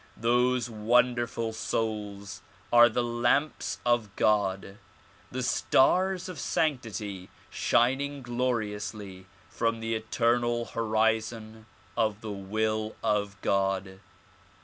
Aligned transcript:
Those 0.17 0.67
wonderful 0.67 1.53
souls 1.53 2.41
are 2.73 2.89
the 2.89 3.03
lamps 3.03 3.77
of 3.85 4.09
God, 4.15 4.79
the 5.29 5.43
stars 5.43 6.27
of 6.27 6.39
sanctity 6.39 7.29
shining 7.51 8.23
gloriously 8.23 9.27
from 9.47 9.79
the 9.79 9.93
eternal 9.93 10.65
horizon 10.65 11.67
of 11.95 12.21
the 12.21 12.31
will 12.31 12.95
of 13.03 13.39
God. 13.41 13.99